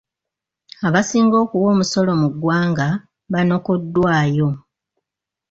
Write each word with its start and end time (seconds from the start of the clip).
Abasinga 0.87 1.35
okuwa 1.43 1.67
omusolo 1.73 2.11
mu 2.21 2.27
ggwanga 2.33 2.87
banokoddwayo. 3.31 4.49